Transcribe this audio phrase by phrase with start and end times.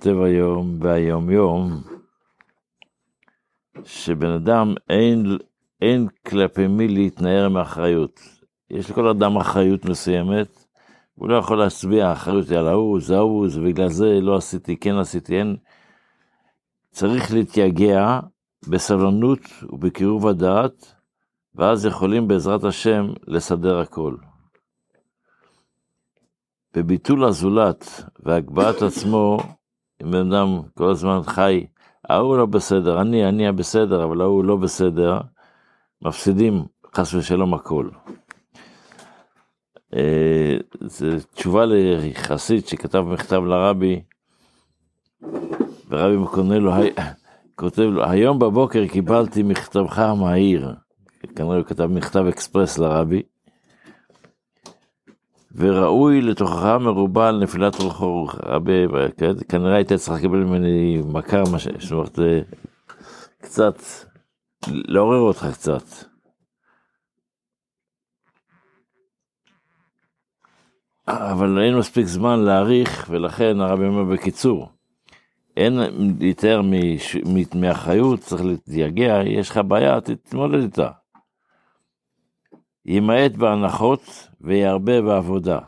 [0.00, 1.82] כותב היום ביום יום,
[3.84, 5.38] שבן אדם אין,
[5.82, 8.20] אין כלפי מי להתנער מאחריות.
[8.70, 10.64] יש לכל אדם אחריות מסוימת,
[11.14, 14.94] הוא לא יכול להצביע אחריות על ההוא, זה ההוא, זה בגלל זה לא עשיתי, כן
[14.94, 15.56] עשיתי, אין.
[16.90, 18.20] צריך להתייגע
[18.68, 20.94] בסבלנות ובקירוב הדעת,
[21.54, 24.16] ואז יכולים בעזרת השם לסדר הכל.
[26.74, 29.38] בביטול הזולת והגבהת עצמו,
[30.02, 31.66] אם בן אדם כל הזמן חי,
[32.08, 35.20] ההוא לא בסדר, אני, אני הבסדר, אבל ההוא לא בסדר,
[36.02, 36.64] מפסידים
[36.94, 37.88] חס ושלום הכל.
[39.94, 44.02] אה, זו תשובה לחסיד שכתב מכתב לרבי,
[45.88, 46.72] ורבי מקונה לו,
[47.54, 50.74] כותב לו, היום בבוקר קיבלתי מכתבך המהיר,
[51.36, 53.22] כנראה הוא כתב מכתב אקספרס לרבי,
[55.54, 58.86] וראוי לתוכחה מרובה על נפילת רוחו, רבי,
[59.48, 62.18] כנראה היית צריך לקבל ממני מכה, זאת אומרת,
[63.40, 63.82] קצת,
[64.68, 65.82] לעורר אותך קצת.
[71.08, 74.68] אבל אין מספיק זמן להאריך, ולכן הרבי אומר בקיצור,
[75.56, 75.78] אין
[76.20, 76.60] להתאר
[77.54, 80.99] מאחריות, צריך להתייגע, יש לך בעיה, תתמודד איתה.
[82.84, 85.58] ימעט בהנחות וירבה בעבודה,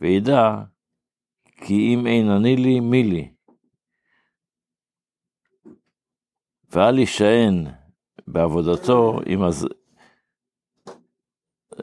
[0.00, 0.54] וידע
[1.56, 3.32] כי אם אין אני לי, מי לי.
[6.70, 7.66] ואל יישען
[8.26, 9.68] בעבודתו עם הז...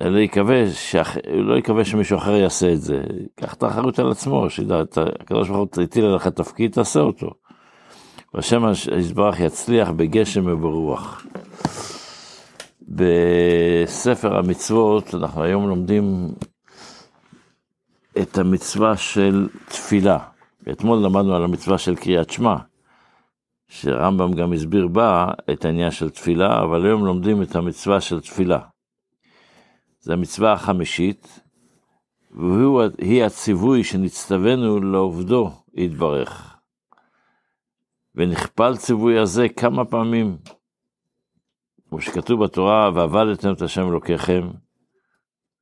[0.02, 1.18] אלא יקווה, שאח...
[1.34, 3.04] לא יקווה שמישהו אחר יעשה את זה,
[3.36, 4.82] קח את האחריות על עצמו, שידע,
[5.22, 7.30] הקדוש ברוך הוא הטיל עליך תפקיד, תעשה אותו.
[8.34, 8.64] והשם
[8.98, 11.26] יזברך יצליח בגשם וברוח.
[13.90, 16.34] בספר המצוות אנחנו היום לומדים
[18.22, 20.20] את המצווה של תפילה.
[20.72, 22.56] אתמול למדנו על המצווה של קריאת שמע,
[23.68, 28.60] שרמב"ם גם הסביר בה את העניין של תפילה, אבל היום לומדים את המצווה של תפילה.
[30.00, 31.40] זו המצווה החמישית,
[32.32, 36.58] והיא הציווי שנצטווינו לעובדו יתברך.
[38.16, 40.38] ונכפל ציווי הזה כמה פעמים,
[41.90, 44.50] כמו שכתוב בתורה, ועבדתם את השם אלוקיכם,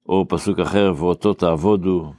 [0.10, 2.14] או פסוק אחר, ואותו תעבודו,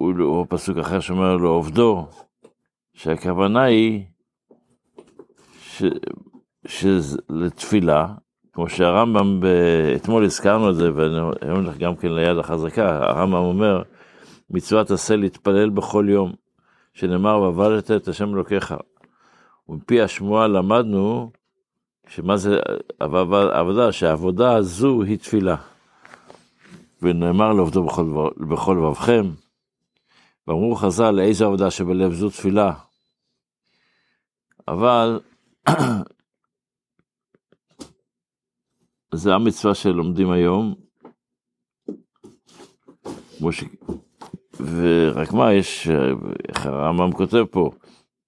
[0.00, 2.06] או פסוק אחר שאומר לו עובדו,
[2.94, 4.04] שהכוונה היא
[5.60, 5.82] ש...
[6.66, 8.06] שלתפילה,
[8.52, 9.46] כמו שהרמב"ם, ב...
[9.96, 13.82] אתמול הזכרנו את זה, ואני אומר לך גם כן ליד החזקה, הרמב"ם אומר,
[14.50, 16.32] מצוות עשה להתפלל בכל יום,
[16.94, 18.74] שנאמר, ועבדת את השם אלוקיך.
[19.72, 21.32] ומפי השמועה למדנו,
[22.08, 22.60] שמה זה
[23.52, 25.56] עבודה, שהעבודה הזו היא תפילה.
[27.02, 29.30] ונאמר לעובדו בכל, בכל לבבכם,
[30.46, 32.74] ואמרו חז"ל, איזו עבודה שבלב זו תפילה.
[34.68, 35.20] אבל
[39.14, 40.74] זה המצווה שלומדים היום.
[43.50, 43.64] ש...
[44.60, 45.88] ורק מה, יש,
[46.48, 47.70] איך הרמב"ם כותב פה,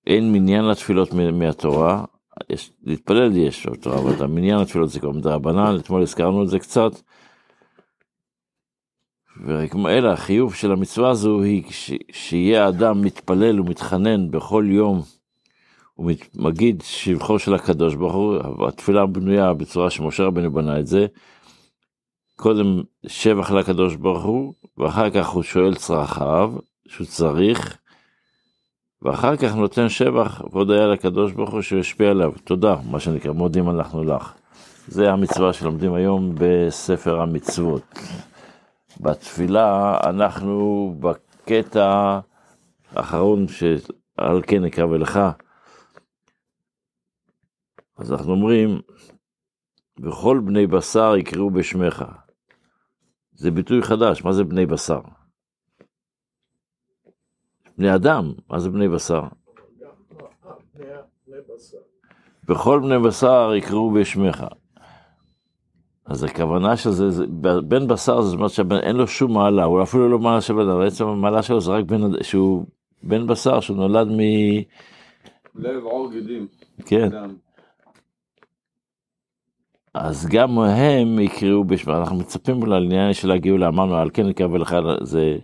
[0.07, 2.05] אין מניין לתפילות מהתורה,
[2.51, 6.93] יש, להתפלל יש בתורה, אבל המניין לתפילות זה כבר מדרבנן, אתמול הזכרנו את זה קצת.
[9.89, 11.63] אלא החיוב של המצווה הזו היא
[12.13, 15.03] שיהיה האדם מתפלל ומתחנן בכל יום
[15.95, 18.39] הוא מגיד שבחו של הקדוש ברוך הוא,
[18.69, 21.07] התפילה בנויה בצורה שמשה רבנו בנה את זה.
[22.37, 26.53] קודם שבח לקדוש ברוך הוא, ואחר כך הוא שואל צרכיו,
[26.89, 27.79] שהוא צריך,
[29.05, 32.33] ואחר כך נותן שבח והודיה לקדוש ברוך הוא שהוא ישפיע עליו.
[32.45, 34.35] תודה, מה שנקרא, מודים אנחנו לך.
[34.89, 37.99] זה המצווה שלומדים היום בספר המצוות.
[39.01, 42.21] בתפילה אנחנו בקטע
[42.91, 45.21] האחרון שעל כן נקרא ולך.
[47.97, 48.81] אז אנחנו אומרים,
[50.01, 52.05] וכל בני בשר יקראו בשמך.
[53.33, 55.01] זה ביטוי חדש, מה זה בני בשר?
[57.79, 59.23] בני אדם, מה זה בני בשר?
[62.49, 64.45] בכל בני בשר יקראו בשמך.
[66.07, 67.27] אז הכוונה של זה, זה
[67.69, 70.79] בן בשר זאת אומרת שאין לו שום מעלה, הוא אפילו לא מעלה של בן אדם,
[70.79, 72.67] בעצם המעלה שלו זה רק בן, שהוא
[73.03, 74.19] בן בשר, שהוא נולד מ...
[75.55, 76.47] לב עור גידים.
[76.87, 77.05] כן.
[77.05, 77.35] אדם.
[79.95, 84.77] אז גם הם יקראו בשמה, אנחנו מצפים לעניין של הגאולה, אמרנו על כן נקרא ולך
[85.03, 85.39] זה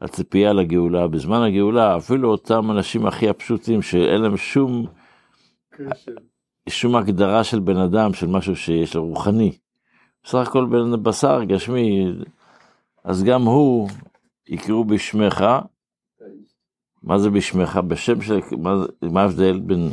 [0.00, 4.86] הציפייה לגאולה, בזמן הגאולה אפילו אותם אנשים הכי הפשוטים שאין להם שום,
[6.68, 9.52] שום הגדרה של בן אדם, של משהו שיש לו רוחני,
[10.24, 12.12] בסך הכל בן בשר גשמי,
[13.04, 13.88] אז גם הוא
[14.48, 15.44] יקראו בשמך,
[17.02, 17.76] מה זה בשמך?
[17.76, 18.40] בשם של...
[19.02, 19.90] מה ההבדל בין...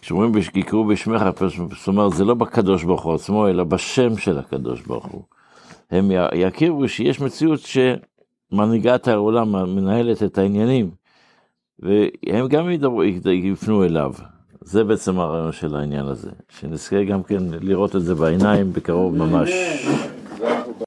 [0.00, 1.22] כשאומרים יקראו בשמך,
[1.70, 5.22] זאת אומרת, זה לא בקדוש ברוך הוא עצמו, אלא בשם של הקדוש ברוך הוא.
[5.90, 8.04] הם יכירו שיש מציאות שמנהיגה
[8.94, 10.90] את העולם, מנהלת את העניינים,
[11.78, 14.12] והם גם ידברו, יפנו אליו.
[14.60, 19.50] זה בעצם הרעיון של העניין הזה, שנזכה גם כן לראות את זה בעיניים בקרוב ממש.